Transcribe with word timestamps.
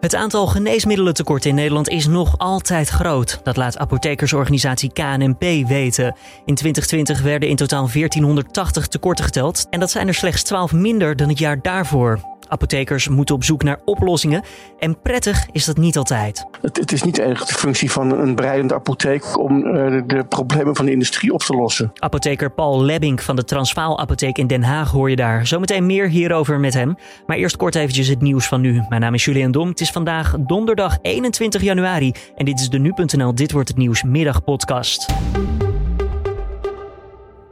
Het 0.00 0.14
aantal 0.14 0.46
geneesmiddelentekorten 0.46 1.50
in 1.50 1.56
Nederland 1.56 1.88
is 1.88 2.06
nog 2.06 2.38
altijd 2.38 2.88
groot. 2.88 3.40
Dat 3.42 3.56
laat 3.56 3.78
apothekersorganisatie 3.78 4.92
KNMP 4.92 5.68
weten. 5.68 6.16
In 6.44 6.54
2020 6.54 7.22
werden 7.22 7.48
in 7.48 7.56
totaal 7.56 7.88
1480 7.92 8.86
tekorten 8.86 9.24
geteld 9.24 9.66
en 9.70 9.80
dat 9.80 9.90
zijn 9.90 10.08
er 10.08 10.14
slechts 10.14 10.42
12 10.42 10.72
minder 10.72 11.16
dan 11.16 11.28
het 11.28 11.38
jaar 11.38 11.62
daarvoor. 11.62 12.37
Apothekers 12.48 13.08
moeten 13.08 13.34
op 13.34 13.44
zoek 13.44 13.62
naar 13.62 13.80
oplossingen 13.84 14.42
en 14.78 15.00
prettig 15.00 15.46
is 15.52 15.64
dat 15.64 15.76
niet 15.76 15.96
altijd. 15.96 16.46
Het, 16.60 16.76
het 16.76 16.92
is 16.92 17.02
niet 17.02 17.18
echt 17.18 17.48
de 17.48 17.54
functie 17.54 17.90
van 17.90 18.18
een 18.18 18.34
breidende 18.34 18.74
apotheek 18.74 19.38
om 19.38 19.66
uh, 19.66 20.02
de 20.06 20.24
problemen 20.28 20.76
van 20.76 20.84
de 20.84 20.92
industrie 20.92 21.32
op 21.32 21.40
te 21.42 21.54
lossen. 21.54 21.92
Apotheker 21.94 22.50
Paul 22.50 22.84
Lebbink 22.84 23.20
van 23.20 23.36
de 23.36 23.44
Transvaal 23.44 23.98
Apotheek 23.98 24.38
in 24.38 24.46
Den 24.46 24.62
Haag 24.62 24.90
hoor 24.90 25.10
je 25.10 25.16
daar. 25.16 25.46
Zometeen 25.46 25.86
meer 25.86 26.08
hierover 26.08 26.60
met 26.60 26.74
hem. 26.74 26.96
Maar 27.26 27.36
eerst 27.36 27.56
kort 27.56 27.74
eventjes 27.74 28.08
het 28.08 28.20
nieuws 28.20 28.46
van 28.46 28.60
nu. 28.60 28.82
Mijn 28.88 29.00
naam 29.00 29.14
is 29.14 29.24
Julian 29.24 29.50
Dom. 29.50 29.68
Het 29.68 29.80
is 29.80 29.90
vandaag 29.90 30.34
donderdag 30.38 30.98
21 31.02 31.62
januari 31.62 32.12
en 32.36 32.44
dit 32.44 32.60
is 32.60 32.68
de 32.68 32.78
nu.nl 32.78 33.34
Dit 33.34 33.52
wordt 33.52 33.68
het 33.68 33.76
nieuws 33.76 34.02
middagpodcast. 34.02 35.06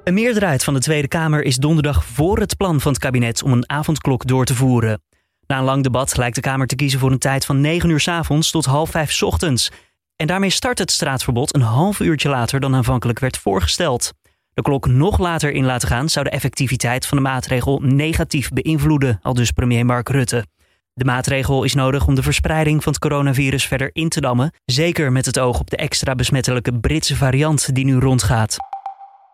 Een 0.07 0.15
meerderheid 0.15 0.65
van 0.65 0.75
de 0.75 0.81
Tweede 0.81 1.09
Kamer 1.09 1.43
is 1.43 1.57
donderdag 1.57 2.05
voor 2.05 2.39
het 2.39 2.57
plan 2.57 2.81
van 2.81 2.93
het 2.93 3.01
kabinet 3.01 3.43
om 3.43 3.53
een 3.53 3.71
avondklok 3.71 4.27
door 4.27 4.45
te 4.45 4.55
voeren. 4.55 5.03
Na 5.47 5.59
een 5.59 5.65
lang 5.65 5.83
debat 5.83 6.17
lijkt 6.17 6.35
de 6.35 6.41
Kamer 6.41 6.67
te 6.67 6.77
kiezen 6.77 6.99
voor 6.99 7.11
een 7.11 7.19
tijd 7.19 7.45
van 7.45 7.61
9 7.61 7.91
uur 7.91 8.01
s 8.01 8.09
avonds 8.09 8.51
tot 8.51 8.65
half 8.65 8.91
5 8.91 9.13
s 9.13 9.23
ochtends. 9.23 9.71
En 10.17 10.27
daarmee 10.27 10.51
start 10.51 10.79
het 10.79 10.91
straatverbod 10.91 11.55
een 11.55 11.61
half 11.61 12.01
uurtje 12.01 12.29
later 12.29 12.61
dan 12.61 12.75
aanvankelijk 12.75 13.19
werd 13.19 13.39
voorgesteld. 13.39 14.13
De 14.55 14.63
klok 14.63 14.87
nog 14.87 15.19
later 15.19 15.53
in 15.53 15.65
laten 15.65 15.89
gaan 15.89 16.09
zou 16.09 16.25
de 16.25 16.31
effectiviteit 16.31 17.07
van 17.07 17.17
de 17.17 17.23
maatregel 17.23 17.81
negatief 17.83 18.49
beïnvloeden, 18.49 19.19
al 19.23 19.35
dus 19.35 19.51
premier 19.51 19.87
Mark 19.87 20.09
Rutte. 20.09 20.47
De 20.95 21.05
maatregel 21.05 21.65
is 21.65 21.75
nodig 21.75 22.07
om 22.07 22.15
de 22.15 22.23
verspreiding 22.23 22.83
van 22.83 22.93
het 22.93 23.01
coronavirus 23.01 23.67
verder 23.67 23.91
in 23.93 24.09
te 24.09 24.21
dammen, 24.21 24.53
zeker 24.65 25.13
met 25.13 25.27
het 25.27 25.39
oog 25.39 25.61
op 25.61 25.71
de 25.71 25.77
extra 25.77 26.15
besmettelijke 26.15 26.79
Britse 26.79 27.17
variant 27.17 27.75
die 27.75 27.85
nu 27.85 27.99
rondgaat. 27.99 28.57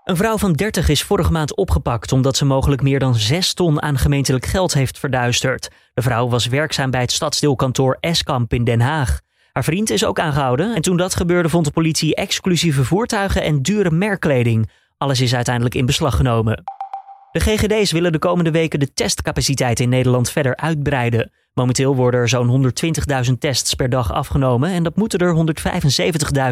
Een 0.04 0.16
vrouw 0.16 0.38
van 0.38 0.52
30 0.52 0.88
is 0.88 1.02
vorige 1.02 1.32
maand 1.32 1.56
opgepakt 1.56 2.12
omdat 2.12 2.36
ze 2.36 2.44
mogelijk 2.44 2.82
meer 2.82 2.98
dan 2.98 3.14
6 3.14 3.54
ton 3.54 3.82
aan 3.82 3.98
gemeentelijk 3.98 4.46
geld 4.46 4.74
heeft 4.74 4.98
verduisterd. 4.98 5.68
De 5.94 6.02
vrouw 6.02 6.28
was 6.28 6.46
werkzaam 6.46 6.90
bij 6.90 7.00
het 7.00 7.12
stadsdeelkantoor 7.12 7.96
Eskamp 8.00 8.52
in 8.52 8.64
Den 8.64 8.80
Haag. 8.80 9.20
Haar 9.52 9.64
vriend 9.64 9.90
is 9.90 10.04
ook 10.04 10.18
aangehouden 10.18 10.74
en 10.74 10.82
toen 10.82 10.96
dat 10.96 11.14
gebeurde 11.14 11.48
vond 11.48 11.64
de 11.64 11.70
politie 11.70 12.14
exclusieve 12.14 12.84
voertuigen 12.84 13.42
en 13.42 13.62
dure 13.62 13.90
merkkleding. 13.90 14.70
Alles 14.98 15.20
is 15.20 15.34
uiteindelijk 15.34 15.74
in 15.74 15.86
beslag 15.86 16.16
genomen. 16.16 16.62
De 17.32 17.40
GGD's 17.40 17.92
willen 17.92 18.12
de 18.12 18.18
komende 18.18 18.50
weken 18.50 18.80
de 18.80 18.92
testcapaciteit 18.92 19.80
in 19.80 19.88
Nederland 19.88 20.30
verder 20.30 20.56
uitbreiden. 20.56 21.30
Momenteel 21.54 21.96
worden 21.96 22.20
er 22.20 22.28
zo'n 22.28 22.72
120.000 23.26 23.32
tests 23.38 23.74
per 23.74 23.88
dag 23.88 24.12
afgenomen 24.12 24.70
en 24.70 24.82
dat 24.82 24.96
moeten 24.96 25.18
er 25.18 25.54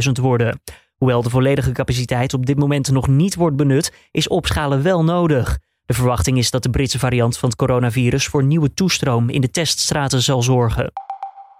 175.000 0.07 0.11
worden. 0.21 0.61
Hoewel 1.01 1.23
de 1.23 1.31
volledige 1.31 1.73
capaciteit 1.73 2.35
op 2.35 2.47
dit 2.47 2.59
moment 2.59 2.91
nog 2.91 3.09
niet 3.09 3.35
wordt 3.35 3.57
benut, 3.57 3.93
is 4.11 4.29
opschalen 4.29 4.83
wel 4.83 5.05
nodig. 5.05 5.59
De 5.85 5.95
verwachting 5.95 6.39
is 6.39 6.51
dat 6.51 6.63
de 6.63 6.71
Britse 6.71 6.99
variant 6.99 7.39
van 7.39 7.49
het 7.49 7.59
coronavirus 7.59 8.27
voor 8.27 8.45
nieuwe 8.45 8.75
toestroom 8.75 9.29
in 9.29 9.41
de 9.41 9.51
teststraten 9.51 10.23
zal 10.23 10.43
zorgen. 10.43 10.93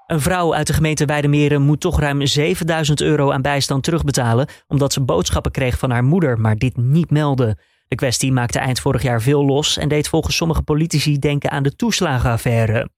Een 0.07 0.21
vrouw 0.21 0.55
uit 0.55 0.67
de 0.67 0.73
gemeente 0.73 1.05
Weidemeren 1.05 1.63
moet 1.63 1.81
toch 1.81 2.01
ruim 2.01 2.27
7000 2.27 3.01
euro 3.01 3.31
aan 3.31 3.43
bijstand 3.43 3.83
terugbetalen 3.83 4.49
omdat 4.69 4.93
ze 4.93 5.01
boodschappen 5.01 5.53
kreeg 5.53 5.79
van 5.79 5.91
haar 5.91 6.05
moeder, 6.05 6.41
maar 6.41 6.57
dit 6.57 6.77
niet 6.77 7.11
meldde. 7.11 7.59
De 7.89 7.97
kwestie 7.97 8.33
maakte 8.33 8.59
eind 8.59 8.81
vorig 8.81 9.03
jaar 9.03 9.23
veel 9.23 9.45
los 9.45 9.77
en 9.77 9.89
deed 9.89 10.09
volgens 10.09 10.37
sommige 10.37 10.63
politici 10.63 11.19
denken 11.19 11.51
aan 11.51 11.63
de 11.63 11.77
toeslagenaffaire. 11.77 12.89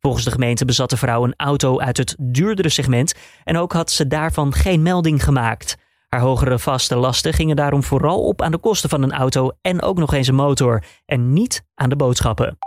Volgens 0.00 0.24
de 0.24 0.30
gemeente 0.30 0.64
bezat 0.64 0.90
de 0.90 0.96
vrouw 0.96 1.24
een 1.24 1.34
auto 1.36 1.80
uit 1.80 1.96
het 1.96 2.16
duurdere 2.18 2.68
segment 2.68 3.14
en 3.44 3.56
ook 3.56 3.72
had 3.72 3.90
ze 3.90 4.06
daarvan 4.06 4.54
geen 4.54 4.82
melding 4.82 5.24
gemaakt. 5.24 5.76
Haar 6.12 6.20
hogere 6.20 6.58
vaste 6.58 6.96
lasten 6.96 7.32
gingen 7.32 7.56
daarom 7.56 7.82
vooral 7.82 8.24
op 8.24 8.42
aan 8.42 8.50
de 8.50 8.58
kosten 8.58 8.88
van 8.88 9.02
een 9.02 9.12
auto 9.12 9.50
en 9.60 9.82
ook 9.82 9.98
nog 9.98 10.12
eens 10.12 10.28
een 10.28 10.34
motor, 10.34 10.84
en 11.06 11.32
niet 11.32 11.64
aan 11.74 11.88
de 11.88 11.96
boodschappen. 11.96 12.58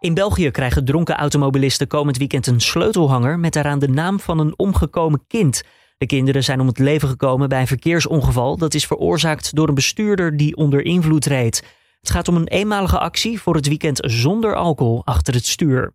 In 0.00 0.14
België 0.14 0.50
krijgen 0.50 0.84
dronken 0.84 1.16
automobilisten 1.16 1.86
komend 1.86 2.16
weekend 2.16 2.46
een 2.46 2.60
sleutelhanger 2.60 3.38
met 3.38 3.52
daaraan 3.52 3.78
de 3.78 3.88
naam 3.88 4.20
van 4.20 4.38
een 4.38 4.54
omgekomen 4.56 5.24
kind. 5.26 5.62
De 5.98 6.06
kinderen 6.06 6.44
zijn 6.44 6.60
om 6.60 6.66
het 6.66 6.78
leven 6.78 7.08
gekomen 7.08 7.48
bij 7.48 7.60
een 7.60 7.66
verkeersongeval 7.66 8.56
dat 8.56 8.74
is 8.74 8.86
veroorzaakt 8.86 9.54
door 9.54 9.68
een 9.68 9.74
bestuurder 9.74 10.36
die 10.36 10.56
onder 10.56 10.84
invloed 10.84 11.24
reed. 11.24 11.64
Het 12.00 12.10
gaat 12.10 12.28
om 12.28 12.36
een 12.36 12.48
eenmalige 12.48 12.98
actie 12.98 13.40
voor 13.40 13.54
het 13.54 13.68
weekend 13.68 13.98
zonder 14.02 14.54
alcohol 14.54 15.02
achter 15.04 15.34
het 15.34 15.46
stuur. 15.46 15.92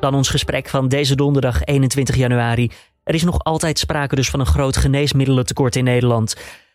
Dan 0.00 0.14
ons 0.14 0.28
gesprek 0.28 0.68
van 0.68 0.88
deze 0.88 1.14
donderdag 1.14 1.64
21 1.64 2.16
januari. 2.16 2.70
Er 3.04 3.14
is 3.14 3.24
nog 3.24 3.44
altijd 3.44 3.78
sprake 3.78 4.14
dus 4.14 4.30
van 4.30 4.40
een 4.40 4.46
groot 4.46 4.76
geneesmiddelentekort 4.76 5.76
in 5.76 5.84
Nederland. 5.84 6.34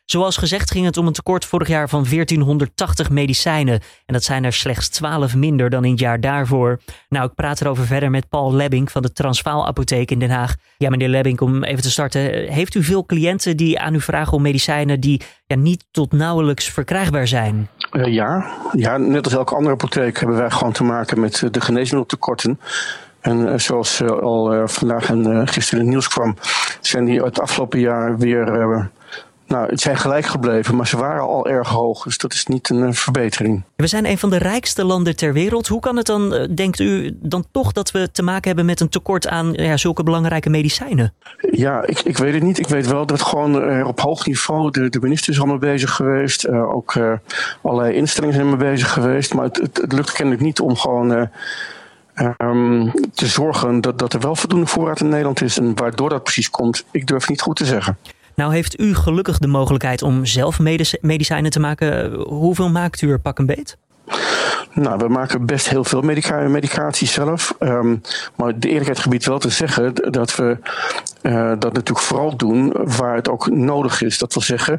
Zoals 0.10 0.38
gezegd 0.38 0.72
ging 0.72 0.86
het 0.86 0.98
om 0.98 1.08
een 1.08 1.14
tekort 1.14 1.46
vorig 1.46 1.68
jaar 1.68 1.90
van 1.90 2.06
1480 2.10 3.10
medicijnen. 3.10 3.80
En 4.06 4.14
dat 4.14 4.24
zijn 4.24 4.44
er 4.44 4.54
slechts 4.54 4.90
12 4.90 5.36
minder 5.36 5.70
dan 5.70 5.86
in 5.86 5.92
het 5.92 6.00
jaar 6.00 6.20
daarvoor. 6.20 6.80
Nou, 7.10 7.26
ik 7.26 7.34
praat 7.34 7.62
erover 7.62 7.86
verder 7.86 8.10
met 8.10 8.30
Paul 8.30 8.54
Lebbing 8.54 8.92
van 8.92 9.02
de 9.02 9.12
Transvaal 9.12 9.68
Apotheek 9.68 10.12
in 10.12 10.20
Den 10.20 10.30
Haag. 10.30 10.56
Ja, 10.78 10.90
meneer 10.90 11.08
Lebbing, 11.08 11.40
om 11.40 11.64
even 11.64 11.84
te 11.84 11.92
starten. 11.92 12.22
Heeft 12.52 12.76
u 12.76 12.84
veel 12.84 13.06
cliënten 13.06 13.58
die 13.58 13.80
aan 13.80 13.94
u 13.94 14.02
vragen 14.02 14.34
om 14.34 14.42
medicijnen 14.42 15.00
die 15.00 15.22
ja, 15.46 15.56
niet 15.56 15.86
tot 15.92 16.12
nauwelijks 16.12 16.70
verkrijgbaar 16.70 17.28
zijn? 17.28 17.70
Uh, 17.92 18.14
ja. 18.14 18.52
ja, 18.72 18.98
net 18.98 19.26
als 19.26 19.34
elke 19.34 19.56
andere 19.56 19.74
apotheek 19.74 20.20
hebben 20.20 20.38
wij 20.38 20.50
gewoon 20.50 20.74
te 20.74 20.84
maken 20.84 21.20
met 21.20 21.48
de 21.52 21.62
geneesmiddeltekorten. 21.62 22.60
En 23.22 23.40
uh, 23.40 23.58
zoals 23.58 24.02
uh, 24.02 24.10
al 24.10 24.56
uh, 24.56 24.68
vandaag 24.68 25.10
en 25.10 25.48
gisteren 25.48 25.80
in 25.80 25.86
het 25.86 25.96
nieuws 25.96 26.08
kwam, 26.08 26.36
zijn 26.82 27.06
die 27.06 27.22
het 27.22 27.40
afgelopen 27.40 27.80
jaar 27.80 28.18
weer. 28.18 28.90
nou, 29.48 29.70
het 29.70 29.82
zijn 29.82 29.98
gelijk 29.98 30.26
gebleven, 30.26 30.76
maar 30.76 30.88
ze 30.88 30.98
waren 30.98 31.22
al 31.22 31.48
erg 31.48 31.70
hoog. 31.70 32.04
Dus 32.04 32.18
dat 32.18 32.34
is 32.34 32.46
niet 32.46 32.70
een 32.70 32.94
verbetering. 32.94 33.64
We 33.76 33.88
zijn 33.88 34.06
een 34.06 34.18
van 34.18 34.30
de 34.30 34.38
rijkste 34.38 34.84
landen 34.84 35.16
ter 35.16 35.34
wereld. 35.34 35.68
Hoe 35.68 35.80
kan 35.80 35.98
het 35.98 36.06
dan, 36.06 36.48
denkt 36.56 36.80
u, 36.80 37.18
dan 37.22 37.46
toch 37.52 37.72
dat 37.72 37.92
we 37.92 38.12
te 38.12 38.24
maken 38.24 38.48
hebben 38.48 38.66
met 38.66 38.80
een 38.80 38.90
tekort 38.90 39.28
aan 39.28 39.54
ja, 39.54 39.78
zulke 39.78 40.04
belangrijke 40.04 40.50
medicijnen? 40.50 41.14
Ja, 41.52 41.86
ik, 41.86 42.00
ik 42.00 42.18
weet 42.18 42.34
het 42.34 42.44
niet. 42.44 42.60
Ik 42.60 42.68
weet 42.68 42.88
wel 42.88 43.06
dat 43.06 43.22
gewoon 43.22 43.84
op 43.86 44.00
hoog 44.00 44.26
niveau 44.26 44.72
de, 44.72 44.90
de 44.90 45.00
minister 45.00 45.34
is 45.34 45.40
al 45.40 45.46
mee 45.46 45.58
bezig 45.58 45.92
geweest. 45.92 46.48
ook 46.50 47.00
allerlei 47.62 47.94
instellingen 47.94 48.36
zijn 48.36 48.48
mee 48.48 48.72
bezig 48.72 48.94
geweest. 48.94 49.34
Maar 49.34 49.46
het, 49.46 49.58
het, 49.58 49.78
het 49.78 49.94
lukt 49.94 50.12
kennelijk 50.12 50.44
niet 50.44 50.60
om 50.60 50.76
gewoon 50.76 51.30
Um, 52.38 52.92
te 53.14 53.28
zorgen 53.28 53.82
dat, 53.82 54.00
dat 54.00 54.14
er 54.14 54.20
wel 54.20 54.36
voldoende 54.36 54.66
voorraad 54.66 55.00
in 55.00 55.10
Nederland 55.10 55.42
is. 55.42 55.58
En 55.58 55.76
waardoor 55.76 56.10
dat 56.10 56.24
precies 56.24 56.50
komt, 56.50 56.86
ik 56.92 57.08
durf 57.08 57.30
niet 57.30 57.42
goed 57.42 57.56
te 57.56 57.66
zeggen. 57.66 57.98
Nou 58.36 58.54
heeft 58.54 58.80
u 58.80 58.96
gelukkig 58.96 59.38
de 59.38 59.48
mogelijkheid 59.48 60.02
om 60.02 60.26
zelf 60.26 60.60
medicijnen 61.02 61.52
te 61.52 61.60
maken. 61.60 62.14
Hoeveel 62.14 62.70
maakt 62.70 63.02
u 63.02 63.12
er 63.12 63.20
pak 63.20 63.40
een 63.40 63.46
beet? 63.46 63.78
Nou, 64.74 64.98
we 64.98 65.08
maken 65.08 65.46
best 65.46 65.70
heel 65.70 65.84
veel 65.84 66.02
medica 66.02 66.48
medicatie 66.48 67.08
zelf. 67.08 67.56
Um, 67.60 68.02
maar 68.36 68.60
de 68.60 68.68
eerlijkheid 68.68 69.00
gebied 69.00 69.26
wel 69.26 69.40
te 69.40 69.50
zeggen 69.50 69.94
dat 70.12 70.36
we 70.36 70.58
uh, 71.22 71.50
dat 71.60 71.74
natuurlijk 71.74 72.00
vooral 72.00 72.36
doen 72.36 72.74
waar 72.98 73.16
het 73.16 73.30
ook 73.30 73.50
nodig 73.50 74.02
is. 74.02 74.18
Dat 74.18 74.34
wil 74.34 74.44
zeggen, 74.44 74.78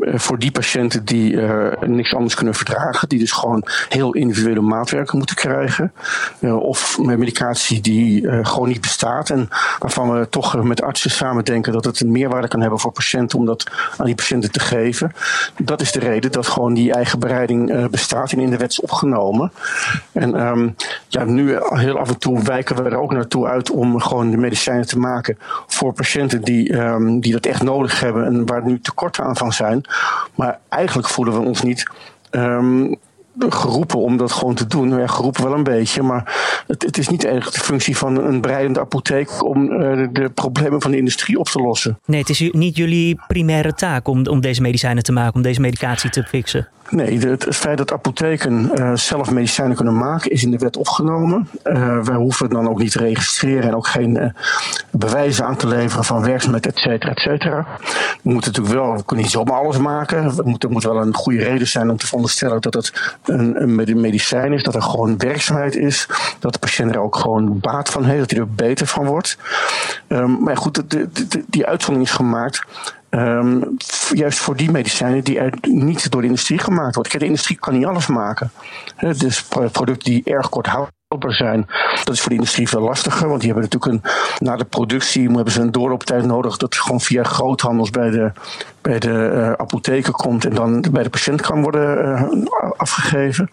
uh, 0.00 0.18
voor 0.18 0.38
die 0.38 0.50
patiënten 0.50 1.04
die 1.04 1.32
uh, 1.32 1.66
niks 1.80 2.14
anders 2.14 2.34
kunnen 2.34 2.54
verdragen, 2.54 3.08
die 3.08 3.18
dus 3.18 3.32
gewoon 3.32 3.64
heel 3.88 4.14
individuele 4.14 4.60
maatwerken 4.60 5.18
moeten 5.18 5.36
krijgen. 5.36 5.92
of 6.40 6.98
met 6.98 7.18
medicatie 7.18 7.80
die 7.80 8.28
gewoon 8.44 8.68
niet 8.68 8.80
bestaat 8.80 9.30
en 9.30 9.48
waarvan 9.78 10.18
we 10.18 10.28
toch 10.28 10.62
met 10.62 10.82
artsen 10.82 11.10
samen 11.10 11.44
denken 11.44 11.72
dat 11.72 11.84
het 11.84 12.00
een 12.00 12.12
meerwaarde 12.12 12.48
kan 12.48 12.60
hebben 12.60 12.78
voor 12.78 12.92
patiënten 12.92 13.38
om 13.38 13.46
dat 13.46 13.70
aan 13.96 14.06
die 14.06 14.14
patiënten 14.14 14.52
te 14.52 14.60
geven. 14.60 15.12
Dat 15.62 15.80
is 15.80 15.92
de 15.92 15.98
reden 15.98 16.32
dat 16.32 16.46
gewoon 16.46 16.74
die 16.74 16.92
eigen 16.92 17.18
bereiding 17.18 17.88
bestaat 17.90 18.32
en 18.32 18.38
in 18.38 18.50
de 18.50 18.56
wet 18.56 18.70
is 18.70 18.80
opgenomen. 18.80 19.52
En 20.12 20.46
um, 20.46 20.76
ja, 21.08 21.24
nu 21.24 21.58
heel 21.62 21.98
af 21.98 22.08
en 22.08 22.18
toe 22.18 22.42
wijken 22.42 22.76
we 22.76 22.82
er 22.82 22.96
ook 22.96 23.12
naartoe 23.12 23.46
uit 23.46 23.70
om 23.70 24.00
gewoon 24.00 24.30
de 24.30 24.36
medicijnen 24.36 24.86
te 24.86 24.98
maken 24.98 25.38
voor 25.82 25.92
patiënten 25.92 26.42
die, 26.42 26.72
um, 26.78 27.20
die 27.20 27.32
dat 27.32 27.46
echt 27.46 27.62
nodig 27.62 28.00
hebben 28.00 28.24
en 28.24 28.46
waar 28.46 28.64
nu 28.64 28.80
tekorten 28.80 29.24
aan 29.24 29.36
van 29.36 29.52
zijn. 29.52 29.84
Maar 30.34 30.58
eigenlijk 30.68 31.08
voelen 31.08 31.34
we 31.34 31.40
ons 31.40 31.62
niet. 31.62 31.90
Um, 32.30 32.96
geroepen 33.38 33.98
om 33.98 34.16
dat 34.16 34.32
gewoon 34.32 34.54
te 34.54 34.66
doen. 34.66 34.98
Ja, 34.98 35.06
geroepen 35.06 35.44
wel 35.44 35.54
een 35.54 35.62
beetje, 35.62 36.02
maar 36.02 36.34
het, 36.66 36.82
het 36.82 36.98
is 36.98 37.08
niet 37.08 37.24
echt 37.24 37.54
de 37.54 37.60
functie 37.60 37.96
van 37.96 38.16
een 38.16 38.40
breidende 38.40 38.80
apotheek 38.80 39.44
om 39.44 39.70
uh, 39.70 40.08
de 40.12 40.30
problemen 40.34 40.80
van 40.80 40.90
de 40.90 40.96
industrie 40.96 41.38
op 41.38 41.48
te 41.48 41.60
lossen. 41.60 41.98
Nee, 42.06 42.20
het 42.20 42.28
is 42.28 42.50
niet 42.52 42.76
jullie 42.76 43.20
primaire 43.26 43.74
taak 43.74 44.08
om, 44.08 44.26
om 44.26 44.40
deze 44.40 44.62
medicijnen 44.62 45.02
te 45.02 45.12
maken, 45.12 45.34
om 45.34 45.42
deze 45.42 45.60
medicatie 45.60 46.10
te 46.10 46.22
fixen. 46.22 46.68
Nee, 46.90 47.18
het, 47.18 47.44
het 47.44 47.56
feit 47.56 47.78
dat 47.78 47.92
apotheken 47.92 48.70
uh, 48.74 48.94
zelf 48.94 49.30
medicijnen 49.30 49.76
kunnen 49.76 49.96
maken 49.96 50.30
is 50.30 50.42
in 50.42 50.50
de 50.50 50.58
wet 50.58 50.76
opgenomen. 50.76 51.48
Uh, 51.64 51.98
wij 52.02 52.16
hoeven 52.16 52.46
het 52.46 52.54
dan 52.54 52.68
ook 52.68 52.78
niet 52.78 52.92
te 52.92 52.98
registreren 52.98 53.62
en 53.62 53.74
ook 53.74 53.86
geen 53.86 54.34
bewijzen 54.90 55.46
aan 55.46 55.56
te 55.56 55.66
leveren 55.66 56.04
van 56.04 56.22
werkzaamheid, 56.22 56.66
et 56.66 56.78
cetera, 56.78 57.10
et 57.10 57.18
cetera. 57.18 57.66
We 58.22 58.30
moeten 58.32 58.52
natuurlijk 58.52 58.84
wel, 58.84 58.96
we 58.96 59.04
kunnen 59.04 59.24
niet 59.24 59.34
zomaar 59.34 59.58
alles 59.58 59.78
maken. 59.78 60.24
Er 60.24 60.44
moet, 60.44 60.62
er 60.62 60.70
moet 60.70 60.82
wel 60.82 60.96
een 60.96 61.14
goede 61.14 61.42
reden 61.42 61.68
zijn 61.68 61.90
om 61.90 61.96
te 61.96 62.06
veronderstellen 62.06 62.60
dat 62.60 62.74
het 62.74 63.16
een, 63.24 63.62
een 63.62 64.00
medicijn 64.00 64.52
is, 64.52 64.62
dat 64.62 64.74
er 64.74 64.82
gewoon 64.82 65.18
werkzaamheid 65.18 65.76
is, 65.76 66.08
dat 66.38 66.52
de 66.52 66.58
patiënt 66.58 66.94
er 66.94 67.00
ook 67.00 67.16
gewoon 67.16 67.60
baat 67.60 67.90
van 67.90 68.04
heeft, 68.04 68.18
dat 68.18 68.30
hij 68.30 68.40
er 68.40 68.48
beter 68.48 68.86
van 68.86 69.06
wordt. 69.06 69.38
Um, 70.08 70.42
maar 70.42 70.56
goed, 70.56 70.82
die 71.46 71.66
uitzondering 71.66 72.10
is 72.10 72.16
gemaakt. 72.16 72.62
Um, 73.10 73.76
juist 74.12 74.38
voor 74.38 74.56
die 74.56 74.70
medicijnen 74.70 75.24
die 75.24 75.40
niet 75.60 76.10
door 76.10 76.20
de 76.20 76.26
industrie 76.26 76.58
gemaakt 76.58 76.94
worden. 76.94 77.12
Kijk, 77.12 77.22
de 77.22 77.28
industrie 77.28 77.58
kan 77.58 77.74
niet 77.74 77.86
alles 77.86 78.06
maken. 78.06 78.50
dus 79.16 79.42
producten 79.72 80.12
die 80.12 80.24
erg 80.24 80.48
kort 80.48 80.66
houden 80.66 80.94
zijn. 81.20 81.66
Dat 82.04 82.14
is 82.14 82.20
voor 82.20 82.28
de 82.28 82.34
industrie 82.34 82.68
veel 82.68 82.80
lastiger, 82.80 83.28
want 83.28 83.40
die 83.40 83.52
hebben 83.52 83.70
natuurlijk 83.70 84.04
een, 84.04 84.10
na 84.38 84.56
de 84.56 84.64
productie 84.64 85.30
hebben 85.30 85.52
ze 85.52 85.60
een 85.60 85.72
doorlooptijd 85.72 86.24
nodig 86.24 86.56
dat 86.56 86.74
gewoon 86.74 87.00
via 87.00 87.22
groothandels 87.22 87.90
bij 87.90 88.10
de, 88.10 88.32
bij 88.80 88.98
de 88.98 89.32
uh, 89.34 89.52
apotheken 89.52 90.12
komt 90.12 90.44
en 90.44 90.54
dan 90.54 90.84
bij 90.90 91.02
de 91.02 91.10
patiënt 91.10 91.40
kan 91.40 91.62
worden 91.62 91.98
uh, 92.34 92.70
afgegeven. 92.76 93.50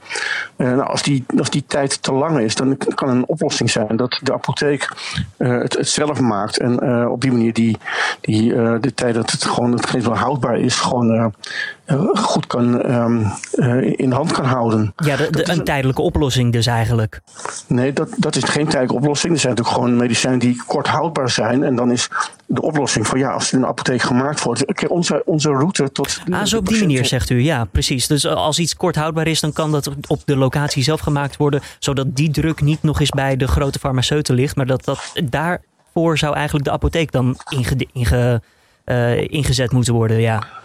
Uh, 0.57 0.67
nou, 0.67 0.89
als, 0.89 1.01
die, 1.01 1.25
als 1.37 1.49
die 1.49 1.63
tijd 1.67 2.01
te 2.03 2.13
lang 2.13 2.39
is, 2.39 2.55
dan 2.55 2.77
kan 2.77 3.09
een 3.09 3.27
oplossing 3.27 3.69
zijn 3.69 3.95
dat 3.95 4.19
de 4.23 4.33
apotheek 4.33 4.89
het, 5.37 5.77
het, 5.77 5.87
zelf 5.87 6.19
maakt 6.19 6.59
en 6.59 7.07
op 7.07 7.21
die 7.21 7.31
manier 7.31 7.53
die, 7.53 7.77
die, 8.21 8.53
de 8.79 8.93
tijd 8.95 9.13
dat 9.13 9.31
het 9.31 9.45
gewoon 9.45 9.71
het 9.71 9.89
geen 9.89 10.03
houdbaar 10.03 10.59
is, 10.59 10.75
gewoon 10.75 11.33
goed 12.13 12.47
kan, 12.47 12.91
um, 12.91 13.31
in 13.95 14.11
hand 14.11 14.31
kan 14.31 14.45
houden. 14.45 14.93
Ja, 14.95 15.15
de, 15.15 15.29
de, 15.31 15.51
een 15.51 15.63
tijdelijke 15.63 16.01
oplossing 16.01 16.51
dus 16.51 16.65
eigenlijk. 16.65 17.21
Nee, 17.67 17.93
dat, 17.93 18.09
dat 18.17 18.35
is 18.35 18.43
geen 18.43 18.65
tijdelijke 18.65 18.95
oplossing. 18.95 19.33
Er 19.33 19.39
zijn 19.39 19.53
natuurlijk 19.55 19.81
gewoon 19.81 19.97
medicijnen 19.97 20.39
die 20.39 20.63
kort 20.65 20.87
houdbaar 20.87 21.29
zijn. 21.29 21.63
En 21.63 21.75
dan 21.75 21.91
is 21.91 22.09
de 22.45 22.61
oplossing 22.61 23.07
van 23.07 23.19
ja, 23.19 23.31
als 23.31 23.43
het 23.43 23.53
in 23.53 23.59
een 23.59 23.67
apotheek 23.67 24.01
gemaakt 24.01 24.43
wordt. 24.43 24.87
Onze, 24.87 25.21
onze 25.25 25.49
route 25.49 25.91
tot. 25.91 26.21
Ah, 26.29 26.43
zo 26.45 26.57
op 26.57 26.67
die 26.67 26.79
manier 26.79 27.05
zegt 27.05 27.29
u, 27.29 27.43
ja, 27.43 27.65
precies. 27.65 28.07
Dus 28.07 28.27
als 28.27 28.59
iets 28.59 28.75
kort 28.75 28.95
houdbaar 28.95 29.27
is, 29.27 29.39
dan 29.39 29.53
kan 29.53 29.71
dat 29.71 29.89
op 30.07 30.21
de 30.25 30.35
locatie 30.35 30.83
zelf 30.83 30.99
gemaakt 30.99 31.37
worden. 31.37 31.61
Zodat 31.79 32.15
die 32.15 32.31
druk 32.31 32.61
niet 32.61 32.83
nog 32.83 32.99
eens 32.99 33.09
bij 33.09 33.35
de 33.35 33.47
grote 33.47 33.79
farmaceuten 33.79 34.35
ligt. 34.35 34.55
Maar 34.55 34.65
dat, 34.65 34.85
dat 34.85 35.11
daarvoor 35.23 36.17
zou 36.17 36.35
eigenlijk 36.35 36.65
de 36.65 36.71
apotheek 36.71 37.11
dan 37.11 37.37
inge, 37.49 37.87
inge, 37.93 38.41
uh, 38.85 39.21
ingezet 39.27 39.71
moeten 39.71 39.93
worden, 39.93 40.19
ja. 40.19 40.58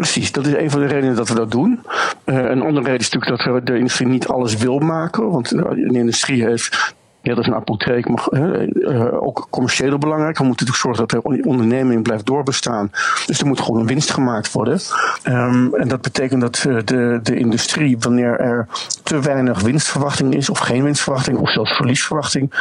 Precies, 0.00 0.32
dat 0.32 0.46
is 0.46 0.54
een 0.54 0.70
van 0.70 0.80
de 0.80 0.86
redenen 0.86 1.16
dat 1.16 1.28
we 1.28 1.34
dat 1.34 1.50
doen. 1.50 1.80
Uh, 2.24 2.36
een 2.36 2.62
andere 2.62 2.86
reden 2.86 3.00
is 3.00 3.10
natuurlijk 3.10 3.44
dat 3.44 3.66
de 3.66 3.76
industrie 3.76 4.08
niet 4.08 4.28
alles 4.28 4.56
wil 4.56 4.78
maken. 4.78 5.30
Want 5.30 5.48
de 5.48 5.88
industrie 5.92 6.44
heeft 6.44 6.94
ja, 7.22 7.34
dat 7.34 7.44
is 7.44 7.46
een 7.46 7.54
apotheek, 7.54 8.06
uh, 8.06 9.22
ook 9.22 9.46
commercieel 9.50 9.98
belangrijk. 9.98 10.38
We 10.38 10.44
moeten 10.44 10.66
natuurlijk 10.66 10.98
zorgen 10.98 11.22
dat 11.22 11.40
de 11.40 11.48
onderneming 11.48 12.02
blijft 12.02 12.26
doorbestaan. 12.26 12.90
Dus 13.26 13.40
er 13.40 13.46
moet 13.46 13.60
gewoon 13.60 13.80
een 13.80 13.86
winst 13.86 14.10
gemaakt 14.10 14.52
worden. 14.52 14.80
Um, 15.24 15.74
en 15.74 15.88
dat 15.88 16.00
betekent 16.00 16.40
dat 16.40 16.64
uh, 16.68 16.78
de, 16.84 17.20
de 17.22 17.36
industrie, 17.36 17.98
wanneer 17.98 18.40
er 18.40 18.66
te 19.02 19.20
weinig 19.20 19.60
winstverwachting 19.60 20.34
is, 20.34 20.50
of 20.50 20.58
geen 20.58 20.82
winstverwachting, 20.82 21.38
of 21.38 21.50
zelfs 21.50 21.76
verliesverwachting, 21.76 22.52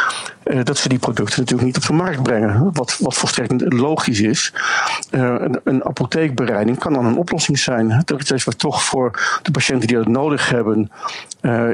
uh, 0.44 0.64
dat 0.64 0.78
ze 0.78 0.90
die 0.90 1.00
producten 1.00 1.40
natuurlijk 1.40 1.68
niet 1.68 1.78
op 1.78 1.86
de 1.88 1.94
markt 1.94 2.24
brengen. 2.24 2.70
Wat, 2.74 2.98
wat 3.00 3.16
volstrekt 3.16 3.74
logisch 3.74 4.22
is. 4.22 4.54
Een, 5.10 5.60
een, 5.64 5.86
apotheekbereiding 5.86 6.78
kan 6.78 6.94
dan 6.94 7.06
een 7.06 7.18
oplossing 7.18 7.60
zijn. 7.60 8.02
Dat 8.06 8.32
is 8.32 8.44
we 8.44 8.56
toch 8.56 8.84
voor 8.84 9.40
de 9.42 9.52
patiënten 9.52 9.88
die 9.88 9.98
dat 9.98 10.08
nodig 10.08 10.50
hebben, 10.50 10.92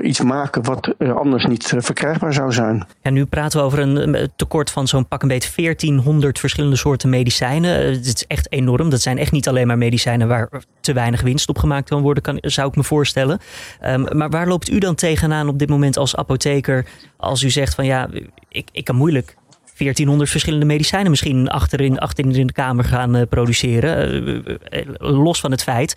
iets 0.01 0.21
maken 0.21 0.63
wat 0.63 0.93
anders 0.99 1.45
niet 1.45 1.73
verkrijgbaar 1.77 2.33
zou 2.33 2.53
zijn. 2.53 2.74
En 3.01 3.13
nu 3.13 3.25
praten 3.25 3.59
we 3.59 3.65
over 3.65 3.79
een 3.79 4.29
tekort 4.35 4.71
van 4.71 4.87
zo'n 4.87 5.07
pak 5.07 5.21
een 5.21 5.27
beetje 5.27 5.49
1400 5.55 6.39
verschillende 6.39 6.75
soorten 6.75 7.09
medicijnen. 7.09 7.71
Het 7.71 8.05
eh, 8.05 8.13
is 8.13 8.27
echt 8.27 8.51
enorm. 8.51 8.89
Dat 8.89 9.01
zijn 9.01 9.17
echt 9.17 9.31
niet 9.31 9.47
alleen 9.47 9.67
maar 9.67 9.77
medicijnen 9.77 10.27
waar 10.27 10.49
te 10.81 10.93
weinig 10.93 11.21
winst 11.21 11.49
op 11.49 11.57
gemaakt 11.57 11.89
kan 11.89 12.01
worden, 12.01 12.37
zou 12.41 12.67
ik 12.67 12.75
me 12.75 12.83
voorstellen. 12.83 13.39
Um, 13.85 14.17
maar 14.17 14.29
waar 14.29 14.47
loopt 14.47 14.69
u 14.69 14.79
dan 14.79 14.95
tegenaan 14.95 15.47
op 15.47 15.59
dit 15.59 15.69
moment 15.69 15.97
als 15.97 16.15
apotheker? 16.15 16.85
Als 17.17 17.43
u 17.43 17.49
zegt 17.49 17.75
van 17.75 17.85
ja, 17.85 18.09
ik, 18.49 18.69
ik 18.71 18.83
kan 18.83 18.95
moeilijk 18.95 19.35
1400 19.77 20.29
verschillende 20.29 20.65
medicijnen 20.65 21.09
misschien 21.09 21.49
achterin, 21.49 21.99
achterin 21.99 22.35
in 22.35 22.47
de 22.47 22.53
kamer 22.53 22.83
gaan 22.83 23.15
uh, 23.15 23.21
produceren. 23.29 24.23
Uh, 24.71 24.85
los 24.97 25.39
van 25.39 25.51
het 25.51 25.63
feit 25.63 25.95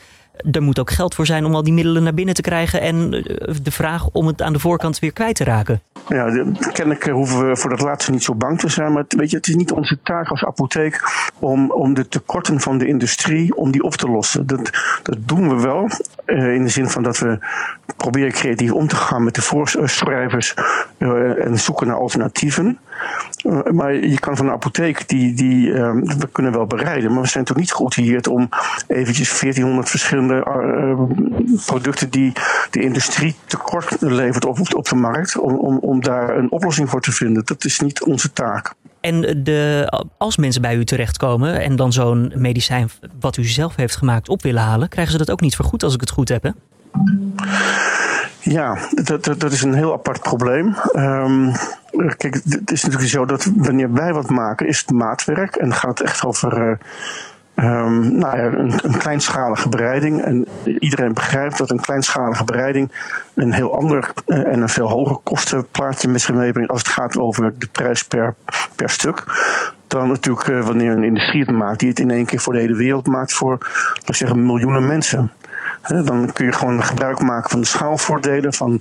er 0.52 0.62
moet 0.62 0.78
ook 0.78 0.90
geld 0.90 1.14
voor 1.14 1.26
zijn 1.26 1.44
om 1.44 1.54
al 1.54 1.62
die 1.62 1.72
middelen 1.72 2.02
naar 2.02 2.14
binnen 2.14 2.34
te 2.34 2.42
krijgen. 2.42 2.80
En 2.80 3.12
eh, 3.12 3.54
de 3.62 3.70
vraag 3.70 4.08
om 4.12 4.26
het 4.26 4.42
aan 4.42 4.52
de 4.52 4.58
voorkant 4.58 4.98
weer 4.98 5.12
kwijt 5.12 5.36
te 5.36 5.44
raken. 5.44 5.80
Ja, 6.08 6.24
kennelijk 6.72 7.06
hoeven 7.06 7.48
we 7.48 7.56
voor 7.56 7.70
dat 7.70 7.80
laatste 7.80 8.10
niet 8.10 8.22
zo 8.22 8.34
bang 8.34 8.58
te 8.58 8.68
zijn. 8.68 8.92
Maar 8.92 9.04
weet 9.08 9.30
je, 9.30 9.36
het 9.36 9.48
is 9.48 9.54
niet 9.54 9.72
onze 9.72 9.98
taak 10.02 10.28
als 10.28 10.44
apotheek 10.44 11.00
om, 11.38 11.70
om 11.70 11.94
de 11.94 12.08
tekorten 12.08 12.60
van 12.60 12.78
de 12.78 12.86
industrie 12.86 13.56
om 13.56 13.70
die 13.70 13.82
op 13.82 13.94
te 13.94 14.08
lossen. 14.08 14.46
Dat, 14.46 14.70
dat 15.02 15.16
doen 15.20 15.48
we 15.48 15.62
wel. 15.62 15.88
Uh, 16.26 16.54
in 16.54 16.62
de 16.62 16.68
zin 16.68 16.88
van 16.88 17.02
dat 17.02 17.18
we 17.18 17.38
proberen 17.96 18.32
creatief 18.32 18.72
om 18.72 18.88
te 18.88 18.96
gaan 18.96 19.24
met 19.24 19.34
de 19.34 19.42
voorschrijvers 19.42 20.54
en 21.38 21.58
zoeken 21.58 21.86
naar 21.86 21.96
alternatieven. 21.96 22.78
Maar 23.72 23.94
je 23.94 24.18
kan 24.18 24.36
van 24.36 24.46
een 24.46 24.52
apotheek, 24.52 25.08
die, 25.08 25.34
die, 25.34 25.72
we 25.72 26.28
kunnen 26.32 26.52
wel 26.52 26.66
bereiden, 26.66 27.12
maar 27.12 27.22
we 27.22 27.28
zijn 27.28 27.44
toch 27.44 27.56
niet 27.56 27.94
hier 27.94 28.30
om 28.30 28.48
eventjes 28.86 29.40
1400 29.40 29.90
verschillende 29.90 30.27
uh, 30.30 31.00
producten 31.66 32.10
die 32.10 32.32
de 32.70 32.80
industrie 32.80 33.36
tekort 33.46 33.96
levert 34.00 34.44
op, 34.44 34.74
op 34.74 34.88
de 34.88 34.94
markt, 34.94 35.38
om, 35.38 35.56
om, 35.56 35.78
om 35.78 36.00
daar 36.00 36.36
een 36.36 36.50
oplossing 36.50 36.90
voor 36.90 37.00
te 37.00 37.12
vinden. 37.12 37.44
Dat 37.44 37.64
is 37.64 37.80
niet 37.80 38.04
onze 38.04 38.32
taak. 38.32 38.72
En 39.00 39.42
de, 39.44 39.92
als 40.18 40.36
mensen 40.36 40.62
bij 40.62 40.76
u 40.76 40.84
terechtkomen 40.84 41.60
en 41.60 41.76
dan 41.76 41.92
zo'n 41.92 42.32
medicijn 42.36 42.90
wat 43.20 43.36
u 43.36 43.44
zelf 43.44 43.76
heeft 43.76 43.96
gemaakt 43.96 44.28
op 44.28 44.42
willen 44.42 44.62
halen, 44.62 44.88
krijgen 44.88 45.12
ze 45.12 45.18
dat 45.18 45.30
ook 45.30 45.40
niet 45.40 45.56
vergoed 45.56 45.82
als 45.82 45.94
ik 45.94 46.00
het 46.00 46.10
goed 46.10 46.28
heb, 46.28 46.42
hè? 46.42 46.50
Ja, 48.40 48.78
dat, 48.90 49.24
dat, 49.24 49.40
dat 49.40 49.52
is 49.52 49.62
een 49.62 49.74
heel 49.74 49.92
apart 49.92 50.20
probleem. 50.20 50.76
Um, 50.96 51.52
kijk, 52.16 52.34
het 52.48 52.70
is 52.70 52.82
natuurlijk 52.82 53.10
zo 53.10 53.24
dat 53.24 53.50
wanneer 53.56 53.92
wij 53.92 54.12
wat 54.12 54.30
maken, 54.30 54.68
is 54.68 54.78
het 54.78 54.90
maatwerk. 54.90 55.56
En 55.56 55.72
gaat 55.74 55.98
het 55.98 56.08
echt 56.08 56.24
over 56.24 56.68
uh, 56.68 56.76
Um, 57.62 58.18
nou 58.18 58.36
ja, 58.36 58.44
een, 58.44 58.98
kleinschalige 58.98 59.68
bereiding. 59.68 60.22
En 60.22 60.46
iedereen 60.64 61.12
begrijpt 61.12 61.58
dat 61.58 61.70
een 61.70 61.80
kleinschalige 61.80 62.44
bereiding 62.44 62.92
een 63.34 63.52
heel 63.52 63.76
ander 63.76 64.12
uh, 64.26 64.52
en 64.52 64.60
een 64.60 64.68
veel 64.68 64.88
hoger 64.88 65.16
kostenplaatje 65.22 66.08
met 66.08 66.20
zich 66.20 66.34
meebrengt 66.34 66.70
als 66.70 66.82
het 66.82 66.88
gaat 66.88 67.18
over 67.18 67.58
de 67.58 67.66
prijs 67.66 68.02
per, 68.02 68.34
per 68.76 68.90
stuk. 68.90 69.24
Dan 69.86 70.08
natuurlijk 70.08 70.48
uh, 70.48 70.66
wanneer 70.66 70.90
een 70.90 71.04
industrie 71.04 71.40
het 71.40 71.50
maakt, 71.50 71.78
die 71.78 71.88
het 71.88 71.98
in 71.98 72.10
één 72.10 72.26
keer 72.26 72.40
voor 72.40 72.52
de 72.52 72.58
hele 72.58 72.76
wereld 72.76 73.06
maakt 73.06 73.32
voor, 73.32 73.58
laat 73.94 74.08
ik 74.08 74.14
zeggen, 74.14 74.46
miljoenen 74.46 74.86
mensen. 74.86 75.32
dan 76.04 76.32
kun 76.32 76.46
je 76.46 76.52
gewoon 76.52 76.84
gebruik 76.84 77.20
maken 77.20 77.50
van 77.50 77.60
de 77.60 77.66
schaalvoordelen, 77.66 78.54
van, 78.54 78.80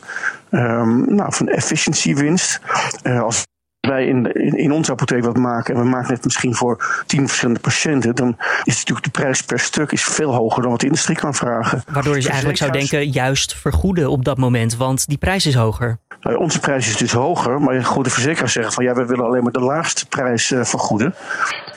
um, 0.52 1.16
nou, 1.16 1.34
van 1.34 1.48
efficiëntiewinst. 1.48 2.62
Uh, 3.04 3.22
als 3.22 3.46
wij 3.88 4.06
in, 4.06 4.34
in, 4.34 4.58
in, 4.58 4.72
onze 4.72 4.92
apotheek 4.92 5.24
wat 5.24 5.38
maken 5.38 5.76
en 5.76 5.82
we 5.82 5.88
maken 5.88 6.14
het 6.14 6.24
misschien 6.24 6.56
voor 6.56 7.04
tien 7.06 7.28
verschillende 7.28 7.60
patiënten, 7.60 8.16
dan 8.16 8.38
is 8.64 8.76
natuurlijk 8.78 9.06
de 9.06 9.12
prijs 9.12 9.42
per 9.42 9.60
stuk 9.60 9.92
is 9.92 10.04
veel 10.04 10.34
hoger 10.34 10.62
dan 10.62 10.72
wat 10.72 10.80
de 10.80 10.86
industrie 10.86 11.18
kan 11.18 11.34
vragen. 11.34 11.84
Waardoor 11.92 12.20
je 12.20 12.28
eigenlijk 12.28 12.58
zou 12.58 12.72
denken, 12.72 13.10
juist 13.10 13.56
vergoeden 13.56 14.10
op 14.10 14.26
dat 14.26 14.38
moment, 14.38 14.76
want 14.76 15.08
die 15.08 15.18
prijs 15.18 15.46
is 15.46 15.56
hoger. 15.56 16.00
Nou, 16.22 16.38
onze 16.38 16.60
prijs 16.60 16.88
is 16.88 16.98
dus 16.98 17.12
hoger, 17.12 17.62
maar 17.62 17.84
goede 17.84 18.10
verzekeraars 18.10 18.52
zeggen 18.52 18.74
van 18.74 18.84
ja, 18.84 18.94
we 18.94 19.06
willen 19.06 19.26
alleen 19.26 19.44
maar 19.44 19.52
de 19.52 19.60
laagste 19.60 20.08
prijs 20.08 20.52
uh, 20.52 20.64
vergoeden. 20.64 21.16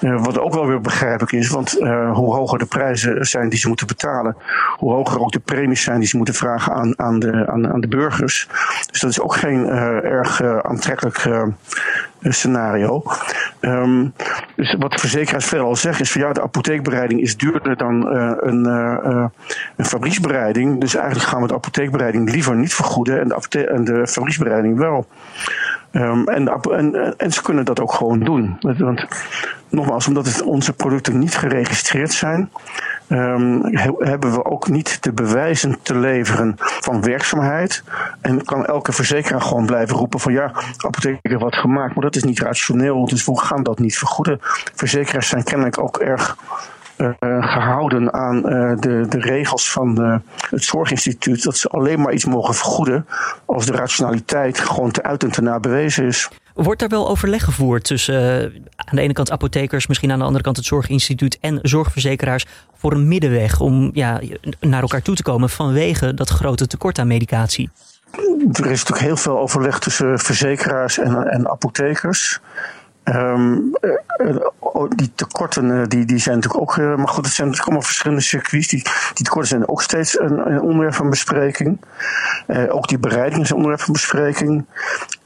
Uh, 0.01 0.25
wat 0.25 0.39
ook 0.39 0.55
wel 0.55 0.67
weer 0.67 0.81
begrijpelijk 0.81 1.33
is, 1.33 1.49
want 1.49 1.81
uh, 1.81 2.13
hoe 2.13 2.35
hoger 2.35 2.59
de 2.59 2.67
prijzen 2.67 3.27
zijn 3.27 3.49
die 3.49 3.59
ze 3.59 3.69
moeten 3.69 3.87
betalen, 3.87 4.37
hoe 4.77 4.93
hoger 4.93 5.21
ook 5.21 5.33
de 5.33 5.39
premies 5.39 5.83
zijn 5.83 5.99
die 5.99 6.09
ze 6.09 6.17
moeten 6.17 6.35
vragen 6.35 6.73
aan, 6.73 6.99
aan, 6.99 7.19
de, 7.19 7.47
aan, 7.47 7.73
aan 7.73 7.81
de 7.81 7.89
burgers. 7.89 8.49
Dus 8.91 9.01
dat 9.01 9.11
is 9.11 9.21
ook 9.21 9.35
geen 9.35 9.67
erg 9.67 10.43
aantrekkelijk 10.43 11.29
scenario. 12.21 13.03
Um, 13.61 14.13
dus 14.57 14.77
wat 14.79 14.93
de 14.93 14.99
verzekeraars 14.99 15.47
veelal 15.47 15.77
zeggen 15.77 16.05
is 16.05 16.13
van 16.13 16.21
ja, 16.21 16.33
de 16.33 16.43
apotheekbereiding 16.43 17.21
is 17.21 17.37
duurder 17.37 17.77
dan 17.77 18.07
een, 18.07 18.65
een 19.77 19.85
fabrieksbereiding. 19.85 20.81
Dus 20.81 20.95
eigenlijk 20.95 21.29
gaan 21.29 21.43
we 21.43 21.49
de 21.49 21.55
apotheekbereiding 21.55 22.31
liever 22.31 22.57
niet 22.57 22.75
vergoeden 22.75 23.21
en 23.21 23.29
de, 23.49 23.67
en 23.67 23.85
de 23.85 24.07
fabrieksbereiding 24.07 24.79
wel. 24.79 25.07
Um, 25.93 26.29
en, 26.29 26.49
en, 26.49 27.15
en, 27.17 27.33
ze 27.33 27.43
kunnen 27.43 27.65
dat 27.65 27.81
ook 27.81 27.93
gewoon 27.93 28.21
doen. 28.21 28.57
Want 28.61 29.07
nogmaals, 29.69 30.07
omdat 30.07 30.27
het 30.27 30.43
onze 30.43 30.73
producten 30.73 31.19
niet 31.19 31.37
geregistreerd 31.37 32.13
zijn, 32.13 32.51
um, 33.13 33.77
hebben 33.99 34.33
we 34.33 34.45
ook 34.45 34.69
niet 34.69 35.03
de 35.03 35.13
bewijzen 35.13 35.79
te 35.83 35.99
leveren 35.99 36.55
van 36.57 37.03
werkzaamheid. 37.03 37.83
En 38.21 38.45
kan 38.45 38.67
elke 38.67 38.93
verzekeraar 38.93 39.41
gewoon 39.41 39.67
blijven 39.67 39.97
roepen 39.97 40.21
van 40.21 40.33
ja, 40.33 40.53
apotheker 40.77 41.39
wat 41.39 41.55
gemaakt, 41.55 41.95
maar 41.95 42.05
dat 42.05 42.17
is 42.17 42.25
niet 42.25 42.41
rationeel, 42.41 43.07
dus 43.07 43.25
we 43.25 43.39
gaan 43.39 43.63
dat 43.63 43.79
niet 43.79 43.99
vergoeden. 43.99 44.39
Verzekeraars 44.75 45.29
zijn 45.29 45.45
kennelijk 45.45 45.79
ook 45.79 45.99
erg 45.99 46.37
uh, 47.01 47.53
gehouden 47.53 48.13
aan 48.13 48.37
uh, 48.37 48.73
de, 48.79 49.07
de 49.09 49.21
regels 49.21 49.73
van 49.73 50.03
uh, 50.03 50.17
het 50.51 50.65
Zorginstituut. 50.65 51.43
Dat 51.43 51.57
ze 51.57 51.69
alleen 51.69 52.01
maar 52.01 52.13
iets 52.13 52.25
mogen 52.25 52.55
vergoeden 52.55 53.07
als 53.47 53.67
de 53.67 53.73
rationaliteit 53.73 54.59
gewoon 54.59 54.91
te 54.91 55.03
uit 55.03 55.23
en 55.23 55.31
te 55.31 55.43
na 55.43 55.61
bewezen 55.61 56.05
is. 56.05 56.31
Wordt 56.63 56.81
daar 56.81 56.89
wel 56.89 57.09
overleg 57.09 57.45
gevoerd 57.45 57.85
tussen 57.85 58.45
uh, 58.45 58.61
aan 58.77 58.97
de 58.97 59.01
ene 59.01 59.13
kant 59.13 59.31
apothekers, 59.31 59.87
misschien 59.87 60.13
aan 60.13 60.19
de 60.19 60.25
andere 60.25 60.45
kant 60.45 60.57
het 60.57 60.67
Zorginstituut 60.67 61.39
en 61.41 61.59
zorgverzekeraars 61.63 62.47
voor 62.77 62.93
een 62.93 63.09
middenweg 63.09 63.61
om 63.61 63.91
ja, 63.93 64.21
naar 64.61 64.83
elkaar 64.83 65.03
toe 65.03 65.15
te 65.15 65.23
komen 65.23 65.51
vanwege 65.51 66.15
dat 66.15 66.29
grote 66.29 66.67
tekort 66.67 66.99
aan 66.99 67.07
medicatie? 67.07 67.71
Er 68.53 68.71
is 68.71 68.79
natuurlijk 68.79 68.99
heel 68.99 69.17
veel 69.17 69.39
overleg 69.39 69.79
tussen 69.79 70.19
verzekeraars 70.19 70.99
en, 70.99 71.27
en 71.27 71.51
apothekers. 71.51 72.41
Um, 73.05 73.73
die 74.89 75.13
tekorten 75.15 75.89
die, 75.89 76.05
die 76.05 76.19
zijn 76.19 76.35
natuurlijk 76.35 76.63
ook, 76.63 76.77
maar 76.77 77.09
goed, 77.09 77.25
het 77.25 77.35
zijn 77.35 77.47
natuurlijk 77.47 77.67
allemaal 77.67 77.83
verschillende 77.83 78.23
circuits. 78.23 78.69
Die, 78.69 78.83
die 79.15 79.25
tekorten 79.25 79.49
zijn 79.49 79.69
ook 79.69 79.83
steeds 79.83 80.21
een, 80.21 80.51
een 80.51 80.61
onderwerp 80.61 80.95
van 80.95 81.11
bespreking. 81.11 81.81
Ook 82.69 82.89
die 82.89 82.99
bereiding 82.99 83.43
is 83.43 83.51
een 83.51 83.57
onderwerp 83.57 83.83
van 83.83 83.93
bespreking. 83.93 84.67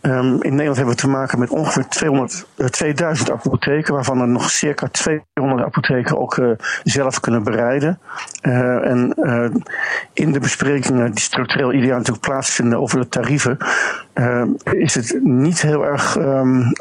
Um, 0.06 0.42
in 0.42 0.50
Nederland 0.50 0.76
hebben 0.76 0.94
we 0.94 1.00
te 1.00 1.08
maken 1.08 1.38
met 1.38 1.50
ongeveer 1.50 1.88
200, 1.88 2.46
uh, 2.56 2.66
2000 2.66 3.30
apotheken, 3.30 3.94
waarvan 3.94 4.20
er 4.20 4.28
nog 4.28 4.50
circa 4.50 4.88
200 4.88 5.64
apotheken 5.64 6.18
ook 6.18 6.36
uh, 6.36 6.50
zelf 6.82 7.20
kunnen 7.20 7.42
bereiden. 7.42 7.98
Uh, 8.42 8.90
en 8.90 9.14
in 10.12 10.32
de 10.32 10.40
besprekingen 10.40 11.10
die 11.10 11.20
structureel 11.20 11.72
ieder 11.72 11.88
jaar 11.88 11.98
natuurlijk 11.98 12.26
plaatsvinden 12.26 12.80
over 12.80 13.00
de 13.00 13.08
tarieven, 13.08 13.58
is 14.62 14.94
het 14.94 15.18
niet 15.22 15.62
heel 15.62 15.86
erg 15.86 16.16
um, 16.16 16.72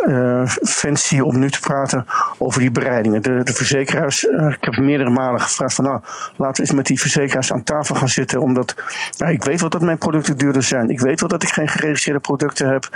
fancy 0.64 1.20
om 1.20 1.40
nu 1.40 1.50
te 1.50 1.60
praten 1.60 2.06
over 2.38 2.60
die 2.60 2.72
bereidingen. 2.72 3.22
De, 3.22 3.44
de 3.44 3.54
verzekeraars, 3.54 4.24
ik 4.24 4.58
heb 4.60 4.78
meerdere 4.78 5.10
malen 5.10 5.42
gevraagd 5.42 5.74
van 5.74 5.86
nou, 5.86 6.00
laten 6.36 6.56
we 6.56 6.70
eens 6.70 6.78
met 6.78 6.86
die 6.86 7.00
verzekeraars 7.00 7.54
aan 7.54 7.64
tafel 7.64 7.96
gaan 7.96 8.10
zitten, 8.10 8.42
omdat 8.42 8.76
nou, 9.18 9.32
ik 9.32 9.44
weet 9.44 9.62
wel 9.62 9.70
dat 9.70 9.82
mijn 9.82 9.98
producten 9.98 10.38
duurder 10.38 10.64
zijn. 10.64 10.90
Ik 10.90 11.00
weet 11.00 11.20
wel 11.20 11.30
dat 11.30 11.44
ik 11.44 11.50
geen 11.50 11.68
geregistreerde 11.68 12.20
producten 12.22 12.70
heb. 12.70 12.90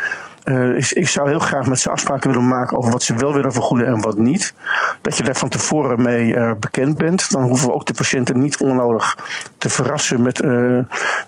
Uh, 0.49 0.77
ik, 0.77 0.91
ik, 0.91 1.07
zou 1.07 1.29
heel 1.29 1.39
graag 1.39 1.67
met 1.67 1.79
ze 1.79 1.89
afspraken 1.89 2.29
willen 2.29 2.47
maken 2.47 2.77
over 2.77 2.91
wat 2.91 3.03
ze 3.03 3.15
wel 3.15 3.33
willen 3.33 3.51
vergoeden 3.51 3.87
en 3.87 4.01
wat 4.01 4.17
niet. 4.17 4.53
Dat 5.01 5.17
je 5.17 5.23
daar 5.23 5.35
van 5.35 5.49
tevoren 5.49 6.01
mee 6.01 6.35
uh, 6.35 6.51
bekend 6.59 6.97
bent. 6.97 7.31
Dan 7.31 7.43
hoeven 7.43 7.67
we 7.67 7.73
ook 7.73 7.85
de 7.85 7.93
patiënten 7.93 8.39
niet 8.39 8.57
onnodig 8.57 9.17
te 9.57 9.69
verrassen 9.69 10.21
met 10.21 10.43
uh, 10.43 10.79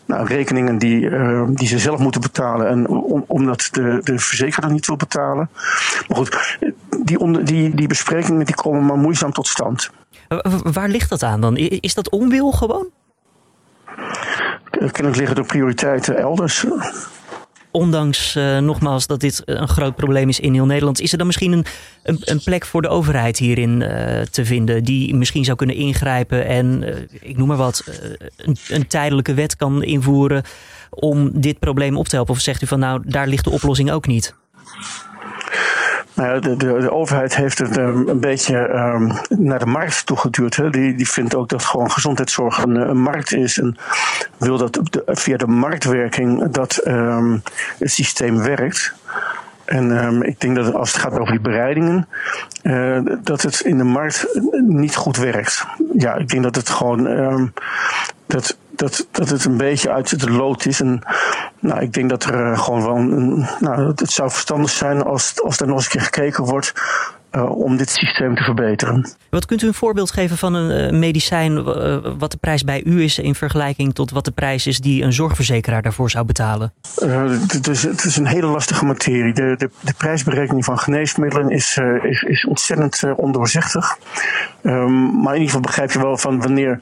nou, 0.06 0.26
rekeningen 0.26 0.78
die, 0.78 1.10
die 1.48 1.68
ze 1.68 1.80
zelf 1.80 2.00
moeten 2.00 2.22
betalen. 2.22 2.68
En 2.68 2.88
om, 2.88 3.24
omdat 3.28 3.68
de, 3.72 4.00
de 4.04 4.20
verzekeraar 4.20 4.72
niet 4.72 4.88
wil 4.88 4.96
betalen. 4.96 5.50
Maar 6.08 6.18
goed, 6.18 6.58
die, 7.04 7.44
die, 7.44 7.76
die 7.76 7.88
besprekingen 7.88 8.46
die 8.46 8.56
komen 8.56 8.86
maar 8.86 8.98
moeizaam 8.98 9.32
tot 9.32 9.48
stand. 9.48 9.90
Waar 10.64 10.90
ligt 10.90 11.10
dat 11.10 11.24
aan 11.24 11.42
dan? 11.42 11.58
Is 11.58 11.94
dat 11.94 12.10
onwil 12.10 12.52
gewoon? 12.52 12.88
Kennelijk 14.70 15.16
liggen 15.16 15.36
de 15.36 15.44
prioriteiten 15.44 16.18
elders 16.18 16.66
ondanks 17.72 18.36
uh, 18.36 18.58
nogmaals 18.58 19.08
dat 19.08 19.20
dit 19.20 19.42
een 19.46 19.68
groot 19.68 19.96
probleem 19.96 20.30
is 20.30 20.40
in 20.40 20.54
heel 20.54 20.66
Nederland, 20.66 21.02
is 21.02 21.12
er 21.12 21.18
dan 21.18 21.28
misschien 21.28 21.52
een, 21.52 21.66
een, 22.04 22.20
een 22.22 22.44
plek 22.44 22.66
voor 22.66 22.82
de 22.82 22.88
overheid 22.88 23.38
hierin 23.38 23.82
uh, 23.82 24.22
te 24.22 24.46
vinden 24.46 24.84
die 24.84 25.16
misschien 25.16 25.46
zou 25.46 25.58
kunnen 25.58 25.76
ingrijpen 25.76 26.46
en, 26.46 26.84
ik 27.22 27.38
noem 27.38 27.48
maar 27.48 27.58
wat, 27.58 27.84
een, 28.38 28.58
een, 28.68 28.88
tijdelijke 28.88 29.34
wet 29.34 29.56
kan 29.56 29.84
invoeren 29.84 30.44
om 30.90 31.42
dit 31.42 31.60
probleem 31.60 31.98
op 31.98 32.08
te 32.08 32.16
helpen? 32.16 32.34
Of 32.34 32.40
zegt 32.42 32.62
u 32.62 32.68
van 32.68 32.80
nou, 32.80 33.02
daar 33.06 33.28
ligt 33.28 33.44
de 33.44 33.50
oplossing 33.50 33.92
ook 33.92 34.08
niet? 34.08 34.36
Nou, 36.20 36.40
de, 36.40 36.56
de, 36.56 36.92
overheid 36.92 37.36
heeft 37.36 37.58
het 37.58 37.78
um, 37.78 38.08
een 38.08 38.20
beetje 38.20 38.58
um, 38.58 39.12
naar 39.30 39.60
de 39.60 39.66
markt 39.66 40.06
toegeduurd. 40.06 40.56
Hè. 40.56 40.70
Die, 40.70 40.96
die 40.96 41.10
vindt 41.10 41.36
ook 41.36 41.50
dat 41.50 41.64
gewoon 41.64 41.92
gezondheidszorg 41.92 42.64
een, 42.64 42.98
markt 42.98 43.34
is. 43.34 43.60
En 43.60 43.78
wil 44.38 44.58
dat 44.58 44.80
via 45.06 45.38
de 45.38 45.48
marktwerking 45.48 46.52
dat 46.52 46.82
um, 46.88 47.44
het 47.78 47.92
systeem 47.92 48.38
werkt. 48.38 48.94
En 49.66 50.22
ik 50.22 50.40
denk 50.40 50.56
dat 50.56 50.74
als 50.74 50.94
het 50.94 51.02
gaat 51.02 51.20
over 51.20 51.32
die 51.32 51.42
bereidingen, 51.42 52.08
uh, 52.64 53.00
dat 53.24 53.42
het 53.42 53.60
in 53.60 53.78
de 53.78 53.84
markt 53.84 54.40
niet 54.68 54.96
goed 54.96 55.18
werkt. 55.18 55.66
Ja, 55.94 56.16
ik 56.16 56.30
denk 56.30 56.44
dat 56.44 56.56
het 56.56 56.70
gewoon 56.70 57.52
dat 58.28 58.58
dat, 58.80 59.08
dat 59.12 59.30
het 59.30 59.46
een 59.46 59.58
beetje 59.58 59.92
uit 59.92 60.20
de 60.20 60.32
lood 60.32 60.66
is. 60.66 60.82
En 60.82 61.02
nou, 61.60 61.82
ik 61.82 61.94
denk 61.94 62.10
dat 62.10 62.24
er 62.24 62.52
uh, 62.52 62.60
gewoon 62.60 62.84
wel 62.84 62.96
een, 62.96 63.48
nou, 63.60 63.88
het 63.88 64.12
zou 64.12 64.30
verstandig 64.30 64.70
zijn 64.70 65.04
als, 65.04 65.42
als 65.44 65.60
er 65.60 65.68
nog 65.68 65.76
eens 65.76 65.86
een 65.86 65.92
keer 65.92 66.02
gekeken 66.02 66.44
wordt 66.44 66.74
uh, 67.32 67.58
om 67.58 67.78
dit 67.78 67.90
systeem 67.90 68.36
te 68.36 68.44
verbeteren. 68.44 69.10
Wat 69.30 69.46
kunt 69.46 69.62
u 69.62 69.68
een 69.68 69.74
voorbeeld 69.74 70.12
geven 70.12 70.38
van 70.38 70.54
een 70.54 70.94
uh, 70.94 71.00
medicijn, 71.00 71.52
uh, 71.52 71.98
wat 72.18 72.32
de 72.32 72.38
prijs 72.38 72.64
bij 72.64 72.84
u 72.84 73.04
is 73.04 73.20
in 73.20 73.36
vergelijking 73.36 73.94
tot 73.94 74.12
wat 74.12 74.26
de 74.26 74.32
prijs 74.32 74.68
is 74.68 74.80
die 74.80 75.04
een 75.04 75.14
zorgverzekeraar 75.14 75.82
daarvoor 75.82 76.10
zou 76.10 76.26
betalen? 76.26 76.74
het, 77.00 77.68
is, 77.68 77.84
het 77.84 78.04
is 78.04 78.18
een 78.18 78.28
hele 78.28 78.48
lastige 78.48 78.86
materie. 78.86 79.34
De, 79.34 79.56
de, 79.58 79.70
de 79.80 79.94
prijsberekening 79.98 80.66
van 80.66 80.80
geneesmiddelen 80.80 81.50
is, 81.50 81.80
is, 82.02 82.22
is 82.22 82.46
ontzettend 82.46 83.16
ondoorzichtig. 83.16 83.98
Um, 84.64 85.22
maar 85.22 85.36
in 85.36 85.42
ieder 85.42 85.46
geval 85.46 85.62
begrijp 85.62 85.92
je 85.92 86.00
wel 86.00 86.18
van 86.18 86.42
wanneer 86.42 86.80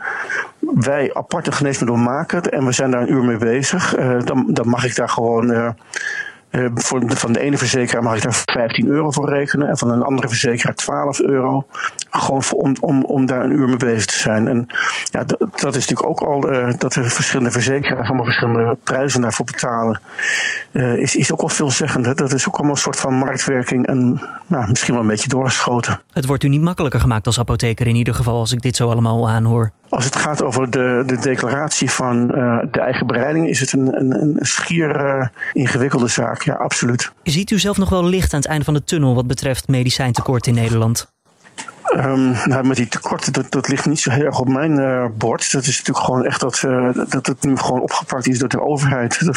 wij 0.74 1.14
aparte 1.14 1.52
geneesmiddel 1.52 1.98
maken 1.98 2.42
en 2.42 2.66
we 2.66 2.72
zijn 2.72 2.92
daar 2.92 3.02
een 3.02 3.12
uur 3.12 3.24
mee 3.24 3.38
bezig, 3.38 3.96
dan, 4.24 4.46
dan 4.50 4.70
mag 4.70 4.86
ik 4.86 4.96
daar 4.96 5.10
gewoon 5.10 5.74
uh, 6.52 6.66
voor, 6.76 7.02
van 7.08 7.34
de 7.34 7.40
ene 7.40 7.58
verzekeraar 7.58 8.04
mag 8.04 8.16
ik 8.16 8.22
daar 8.22 8.44
15 8.46 8.88
euro 8.88 9.12
voor 9.12 9.30
rekenen 9.30 9.68
en 9.68 9.78
van 9.78 9.92
een 9.92 10.02
andere 10.02 10.28
verzekeraar 10.28 10.76
12 10.76 11.20
euro. 11.20 11.66
Gewoon 12.10 12.44
om, 12.52 12.76
om, 12.80 13.04
om 13.04 13.26
daar 13.26 13.44
een 13.44 13.52
uur 13.52 13.68
mee 13.68 13.78
bezig 13.78 14.06
te 14.06 14.18
zijn. 14.18 14.48
En 14.48 14.68
ja, 15.04 15.24
dat, 15.56 15.76
is 15.76 15.88
natuurlijk 15.88 16.08
ook 16.08 16.22
al 16.22 16.40
dat 16.78 16.96
er 16.96 17.10
verschillende 17.10 17.52
verzekeraars 17.52 18.08
allemaal 18.08 18.26
verschillende 18.26 18.78
prijzen 18.84 19.22
daarvoor 19.22 19.46
betalen. 19.46 20.00
Is, 20.72 21.16
is 21.16 21.32
ook 21.32 21.42
al 21.42 21.50
veelzeggend. 21.50 22.18
Dat 22.18 22.34
is 22.34 22.48
ook 22.48 22.56
allemaal 22.56 22.76
een 22.76 22.82
soort 22.82 23.00
van 23.00 23.14
marktwerking 23.14 23.88
en 23.88 24.22
nou, 24.48 24.70
misschien 24.70 24.94
wel 24.94 25.04
een 25.04 25.10
beetje 25.10 25.30
doorgeschoten. 25.30 26.02
Het 26.14 26.26
wordt 26.26 26.44
u 26.44 26.48
niet 26.48 26.62
makkelijker 26.62 27.00
gemaakt 27.00 27.26
als 27.26 27.40
apotheker 27.40 27.88
in 27.88 27.96
ieder 27.96 28.14
geval 28.14 28.40
als 28.40 28.52
ik 28.52 28.62
dit 28.62 28.76
zo 28.76 28.90
allemaal 28.90 29.30
aanhoor. 29.30 29.72
Als 29.98 30.06
het 30.06 30.16
gaat 30.16 30.44
over 30.44 30.70
de, 30.70 31.04
de 31.06 31.18
declaratie 31.18 31.92
van 31.92 32.32
uh, 32.36 32.60
de 32.72 32.80
eigen 32.80 33.08
bereiding, 33.08 33.48
is 33.48 33.60
het 33.60 33.74
een, 33.74 34.00
een, 34.00 34.22
een 34.22 34.38
schier 34.40 35.06
uh, 35.06 35.28
ingewikkelde 35.54 36.08
zaak. 36.08 36.42
Ja, 36.42 36.54
absoluut. 36.54 37.12
Ziet 37.24 37.52
u 37.52 37.60
zelf 37.60 37.78
nog 37.78 37.90
wel 37.90 38.06
licht 38.06 38.34
aan 38.34 38.40
het 38.40 38.50
einde 38.50 38.66
van 38.66 38.74
de 38.74 38.84
tunnel 38.84 39.16
wat 39.16 39.28
betreft 39.28 39.68
medicijntekort 39.68 40.48
in 40.48 40.54
Nederland? 40.54 41.12
Um, 41.96 42.36
nou, 42.44 42.68
met 42.68 42.78
die 42.78 42.88
tekorten, 42.88 43.34
dat, 43.34 43.52
dat 43.52 43.68
ligt 43.68 43.86
niet 43.86 44.00
zo 44.00 44.12
heel 44.12 44.26
erg 44.26 44.40
op 44.40 44.48
mijn 44.48 44.80
uh, 44.80 45.06
bord. 45.18 45.52
Dat 45.52 45.66
is 45.66 45.78
natuurlijk 45.78 46.06
gewoon 46.06 46.26
echt 46.26 46.40
dat, 46.40 46.64
uh, 46.66 46.90
dat 47.10 47.26
het 47.26 47.44
nu 47.44 47.58
gewoon 47.58 47.82
opgepakt 47.82 48.28
is 48.28 48.40
door 48.40 48.50
de 48.50 48.62
overheid. 48.62 49.20
De 49.26 49.34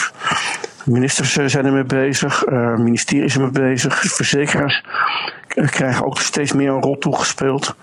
ministers 0.84 1.32
zijn 1.32 1.66
ermee 1.66 1.84
bezig, 1.84 2.44
ministeries 2.76 3.32
zijn 3.32 3.44
ermee 3.44 3.70
bezig, 3.70 4.00
verzekeraars 4.00 4.84
krijgen 5.48 6.06
ook 6.06 6.18
steeds 6.18 6.52
meer 6.52 6.70
een 6.70 6.82
rol 6.82 6.98
toegespeeld. 6.98 7.74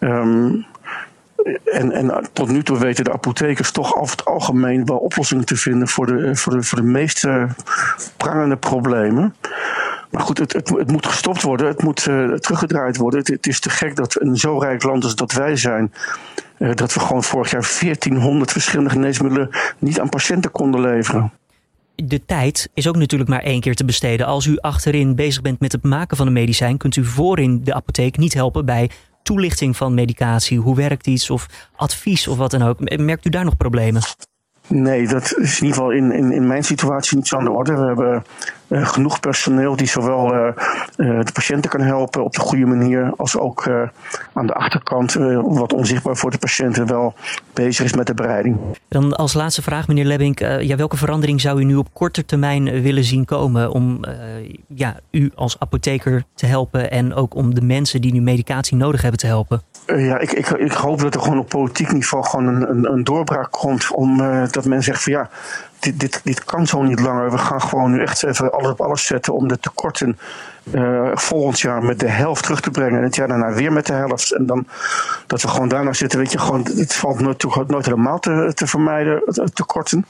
Um, 0.00 0.66
en, 1.64 1.92
en 1.92 2.28
tot 2.32 2.48
nu 2.48 2.62
toe 2.62 2.78
weten 2.78 3.04
de 3.04 3.12
apothekers 3.12 3.70
toch 3.70 3.96
over 3.96 4.16
het 4.16 4.24
algemeen 4.24 4.84
wel 4.84 4.96
oplossingen 4.96 5.44
te 5.44 5.56
vinden 5.56 5.88
voor 5.88 6.06
de, 6.06 6.36
voor 6.36 6.52
de, 6.52 6.62
voor 6.62 6.78
de 6.78 6.86
meest 6.86 7.24
uh, 7.24 7.44
prangende 8.16 8.56
problemen. 8.56 9.34
Maar 10.10 10.22
goed, 10.22 10.38
het, 10.38 10.52
het, 10.52 10.90
moet 10.90 11.06
gestopt 11.06 11.42
worden, 11.42 11.66
het 11.66 11.82
moet 11.82 12.06
uh, 12.06 12.32
teruggedraaid 12.32 12.96
worden. 12.96 13.20
Het, 13.24 13.46
is 13.46 13.60
te 13.60 13.70
gek 13.70 13.96
dat 13.96 14.20
een 14.20 14.36
zo 14.36 14.58
rijk 14.58 14.82
land 14.82 15.04
als 15.04 15.14
dat 15.14 15.32
wij 15.32 15.56
zijn, 15.56 15.92
uh, 16.58 16.74
dat 16.74 16.94
we 16.94 17.00
gewoon 17.00 17.22
vorig 17.22 17.50
jaar 17.50 17.76
1400 17.80 18.52
verschillende 18.52 18.90
geneesmiddelen 18.90 19.50
niet 19.78 20.00
aan 20.00 20.08
patiënten 20.08 20.50
konden 20.50 20.80
leveren. 20.80 21.32
De 21.94 22.24
tijd 22.26 22.70
is 22.74 22.88
ook 22.88 22.96
natuurlijk 22.96 23.30
maar 23.30 23.42
één 23.42 23.60
keer 23.60 23.74
te 23.74 23.84
besteden. 23.84 24.26
Als 24.26 24.46
u 24.46 24.58
achterin 24.58 25.14
bezig 25.14 25.42
bent 25.42 25.60
met 25.60 25.72
het 25.72 25.82
maken 25.82 26.16
van 26.16 26.26
een 26.26 26.32
medicijn, 26.32 26.76
kunt 26.76 26.96
u 26.96 27.04
voorin 27.04 27.64
de 27.64 27.74
apotheek 27.74 28.16
niet 28.16 28.34
helpen 28.34 28.64
bij 28.64 28.90
toelichting 29.24 29.76
van 29.76 29.94
medicatie. 29.94 30.58
Hoe 30.58 30.76
werkt 30.76 31.06
iets 31.06 31.30
of 31.30 31.46
advies 31.76 32.28
of 32.28 32.36
wat 32.36 32.50
dan 32.50 32.62
ook. 32.62 32.98
Merkt 32.98 33.26
u 33.26 33.30
daar 33.30 33.44
nog 33.44 33.56
problemen? 33.56 34.02
Nee, 34.66 35.08
dat 35.08 35.22
is 35.22 35.60
in 35.60 35.66
ieder 35.66 35.78
geval 35.78 35.90
in, 35.90 36.12
in, 36.12 36.32
in 36.32 36.46
mijn 36.46 36.64
situatie 36.64 37.16
niet 37.16 37.26
zo 37.26 37.36
aan 37.36 37.44
de 37.44 37.50
orde. 37.50 37.74
We 37.74 37.86
hebben 37.86 38.24
genoeg 38.82 39.20
personeel 39.20 39.76
die 39.76 39.86
zowel 39.86 40.34
uh, 40.34 40.40
uh, 40.96 41.20
de 41.20 41.32
patiënten 41.32 41.70
kan 41.70 41.80
helpen 41.80 42.24
op 42.24 42.32
de 42.32 42.40
goede 42.40 42.66
manier, 42.66 43.12
als 43.16 43.38
ook 43.38 43.68
aan 44.32 44.46
de 44.46 44.54
achterkant, 44.54 45.12
wat 45.42 45.72
onzichtbaar 45.72 46.16
voor 46.16 46.30
de 46.30 46.38
patiënten, 46.38 46.86
wel 46.86 47.14
bezig 47.52 47.84
is 47.84 47.94
met 47.94 48.06
de 48.06 48.14
bereiding. 48.14 48.58
Dan 48.88 49.16
als 49.16 49.32
laatste 49.32 49.62
vraag, 49.62 49.88
meneer 49.88 50.04
Lebbink. 50.04 50.38
ja, 50.38 50.76
welke 50.76 50.96
verandering 50.96 51.40
zou 51.40 51.60
u 51.60 51.64
nu 51.64 51.74
op 51.74 51.88
korte 51.92 52.24
termijn 52.24 52.82
willen 52.82 53.04
zien 53.04 53.24
komen 53.24 53.70
om 53.70 54.00
ja, 54.68 54.96
u 55.10 55.30
als 55.34 55.56
apotheker 55.58 56.24
te 56.34 56.46
helpen 56.46 56.90
en 56.90 57.14
ook 57.14 57.34
om 57.34 57.54
de 57.54 57.62
mensen 57.62 58.00
die 58.00 58.12
nu 58.12 58.20
medicatie 58.20 58.76
nodig 58.76 59.02
hebben 59.02 59.20
te 59.20 59.26
helpen? 59.26 59.62
ja, 59.86 60.18
ik, 60.18 60.32
ik, 60.32 60.48
ik 60.48 60.72
hoop 60.72 61.00
dat 61.00 61.14
er 61.14 61.20
gewoon 61.20 61.38
op 61.38 61.48
politiek 61.48 61.92
niveau 61.92 62.24
gewoon 62.24 62.46
een, 62.46 62.70
een, 62.70 62.92
een 62.92 63.04
doorbraak 63.04 63.50
komt 63.50 63.90
om 63.90 64.16
dat 64.50 64.64
men 64.64 64.82
zegt 64.82 65.02
van 65.02 65.12
ja, 65.12 65.30
dit, 65.84 66.00
dit, 66.00 66.20
dit 66.24 66.44
kan 66.44 66.66
zo 66.66 66.82
niet 66.82 67.00
langer. 67.00 67.30
We 67.30 67.38
gaan 67.38 67.60
gewoon 67.60 67.90
nu 67.90 68.02
echt 68.02 68.24
even 68.24 68.52
alles 68.52 68.70
op 68.70 68.80
alles 68.80 69.06
zetten 69.06 69.34
om 69.34 69.48
de 69.48 69.58
tekorten 69.58 70.18
uh, 70.72 71.10
volgend 71.14 71.60
jaar 71.60 71.84
met 71.84 72.00
de 72.00 72.08
helft 72.08 72.42
terug 72.42 72.60
te 72.60 72.70
brengen. 72.70 72.98
En 72.98 73.04
het 73.04 73.16
jaar 73.16 73.28
daarna 73.28 73.52
weer 73.52 73.72
met 73.72 73.86
de 73.86 73.92
helft. 73.92 74.32
En 74.32 74.46
dan 74.46 74.66
dat 75.26 75.42
we 75.42 75.48
gewoon 75.48 75.68
daarna 75.68 75.92
zitten, 75.92 76.18
weet 76.18 76.32
je, 76.32 76.38
gewoon, 76.38 76.68
het 76.76 76.94
valt 76.94 77.20
nooit, 77.20 77.44
nooit 77.66 77.84
helemaal 77.84 78.18
te, 78.18 78.52
te 78.54 78.66
vermijden, 78.66 79.22
tekorten. 79.52 80.06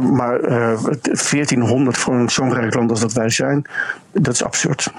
maar 0.00 0.40
1400 0.40 1.96
voor 1.96 2.30
zo'n 2.30 2.54
rijk 2.54 2.74
land 2.74 2.90
als 2.90 3.00
dat 3.00 3.12
wij 3.12 3.30
zijn, 3.30 3.66
dat 4.12 4.34
is 4.34 4.44
absurd. 4.44 4.92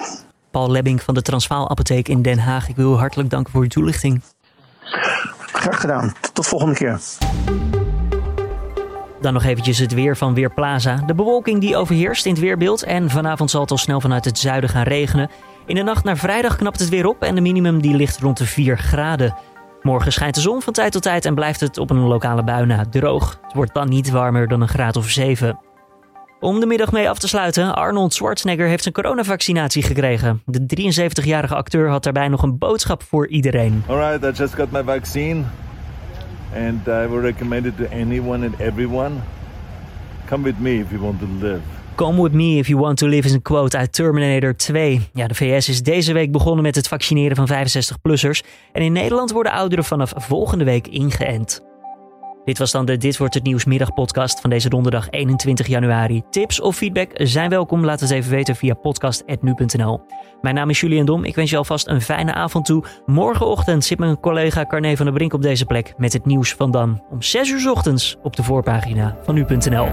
Paul 0.51 0.71
Lebbing 0.71 1.01
van 1.01 1.13
de 1.13 1.21
Transvaal 1.21 1.69
Apotheek 1.69 2.07
in 2.07 2.21
Den 2.21 2.39
Haag. 2.39 2.69
Ik 2.69 2.75
wil 2.75 2.93
u 2.93 2.95
hartelijk 2.95 3.29
danken 3.29 3.51
voor 3.51 3.61
uw 3.61 3.67
toelichting. 3.67 4.21
Graag 5.53 5.79
gedaan. 5.79 6.13
Tot 6.33 6.47
volgende 6.47 6.75
keer. 6.75 6.99
Dan 9.24 9.34
nog 9.34 9.44
eventjes 9.44 9.77
het 9.77 9.94
weer 9.94 10.18
van 10.18 10.34
Weerplaza. 10.34 10.96
De 11.06 11.13
bewolking 11.13 11.62
die 11.62 11.75
overheerst 11.75 12.25
in 12.25 12.32
het 12.32 12.42
weerbeeld 12.42 12.84
en 12.84 13.10
vanavond 13.10 13.51
zal 13.51 13.62
het 13.62 13.72
al 13.72 13.77
snel 13.77 14.01
vanuit 14.01 14.25
het 14.25 14.39
zuiden 14.39 14.70
gaan 14.70 14.84
regenen. 14.84 15.30
In 15.65 15.75
de 15.75 15.84
nacht 15.84 16.03
naar 16.03 16.18
vrijdag 16.18 16.56
knapt 16.56 16.80
het 16.80 16.89
weer 16.89 17.08
op 17.08 17.22
en 17.22 17.36
de 17.36 17.42
minimum 17.42 17.82
die 17.82 17.96
ligt 17.96 18.20
rond 18.20 18.38
de 18.38 18.46
4 18.46 18.77
graden. 18.77 19.36
Morgen 19.82 20.12
schijnt 20.12 20.36
de 20.36 20.42
zon 20.42 20.62
van 20.62 20.74
tijd 20.74 20.92
tot 20.92 21.01
tijd 21.01 21.25
en 21.25 21.36
blijft 21.36 21.60
het 21.60 21.77
op 21.77 21.89
een 21.89 22.00
lokale 22.00 22.44
bui 22.44 22.65
na 22.65 22.86
droog. 22.89 23.39
Het 23.42 23.53
wordt 23.53 23.74
dan 23.74 23.89
niet 23.89 24.10
warmer 24.10 24.48
dan 24.48 24.62
een 24.62 24.68
graad 24.68 24.96
of 24.96 25.10
7. 25.10 25.60
Om 26.39 26.60
de 26.60 26.65
middag 26.65 26.92
mee 26.92 27.10
af 27.10 27.20
te 27.20 27.27
sluiten, 27.27 27.75
Arnold 27.75 28.13
Schwarzenegger 28.13 28.68
heeft 28.68 28.84
zijn 28.84 28.94
coronavaccinatie 28.94 29.84
gekregen. 29.84 30.42
De 30.46 30.92
73-jarige 31.22 31.56
acteur 31.56 31.89
had 31.89 32.03
daarbij 32.03 32.27
nog 32.27 32.44
een 32.44 32.58
boodschap 32.58 33.03
voor 33.03 33.27
iedereen. 33.27 33.84
Alright, 33.88 34.24
I 34.24 34.42
just 34.42 34.53
got 34.53 34.72
my 34.72 34.84
vaccine. 34.84 35.44
And 36.55 36.88
I 36.88 37.07
will 37.07 37.22
recommend 37.22 37.65
it 37.65 37.77
to 37.77 37.83
anyone 37.91 38.45
and 38.45 38.60
everyone. 38.60 39.22
Come 40.25 40.43
with 40.43 40.60
me 40.60 40.79
if 40.79 40.91
you 40.91 41.01
want 41.01 41.19
to 41.19 41.27
live. 41.39 41.62
Come 41.95 42.22
with 42.22 42.33
me 42.33 42.57
if 42.57 42.67
you 42.67 42.79
want 42.79 42.98
to 42.98 43.07
live 43.07 43.27
is 43.27 43.33
een 43.33 43.41
quote 43.41 43.77
uit 43.77 43.93
Terminator 43.93 44.55
2. 44.55 45.10
Ja, 45.13 45.27
de 45.27 45.36
VS 45.36 45.69
is 45.69 45.83
deze 45.83 46.13
week 46.13 46.31
begonnen 46.31 46.63
met 46.63 46.75
het 46.75 46.88
vaccineren 46.88 47.36
van 47.36 47.50
65-plussers. 47.50 48.48
En 48.72 48.81
in 48.81 48.91
Nederland 48.91 49.31
worden 49.31 49.51
ouderen 49.51 49.83
vanaf 49.83 50.13
volgende 50.15 50.63
week 50.63 50.88
ingeënt. 50.88 51.73
Dit 52.45 52.57
was 52.57 52.71
dan 52.71 52.85
de 52.85 52.97
Dit 52.97 53.17
wordt 53.17 53.33
het 53.33 53.43
nieuws 53.43 53.65
middagpodcast 53.65 54.39
van 54.39 54.50
deze 54.50 54.69
donderdag 54.69 55.09
21 55.09 55.67
januari. 55.67 56.23
Tips 56.29 56.62
of 56.62 56.75
feedback 56.75 57.09
zijn 57.13 57.50
welkom. 57.50 57.85
Laat 57.85 58.00
het 58.00 58.12
even 58.12 58.31
weten 58.31 58.55
via 58.55 58.73
podcast.nu.nl. 58.73 60.01
Mijn 60.41 60.55
naam 60.55 60.69
is 60.69 60.79
Julian 60.79 61.05
Dom. 61.05 61.23
Ik 61.23 61.35
wens 61.35 61.50
je 61.50 61.57
alvast 61.57 61.88
een 61.88 62.01
fijne 62.01 62.33
avond 62.33 62.65
toe. 62.65 62.83
Morgenochtend 63.05 63.85
zit 63.85 64.00
mijn 64.00 64.19
collega 64.19 64.65
Carne 64.65 64.97
van 64.97 65.05
der 65.05 65.15
Brink 65.15 65.33
op 65.33 65.41
deze 65.41 65.65
plek 65.65 65.93
met 65.97 66.13
het 66.13 66.25
nieuws 66.25 66.53
van 66.53 66.71
dan 66.71 67.03
om 67.09 67.21
6 67.21 67.50
uur 67.50 67.71
ochtends 67.71 68.17
op 68.23 68.35
de 68.35 68.43
voorpagina 68.43 69.17
van 69.23 69.35
nu.nl. 69.35 69.88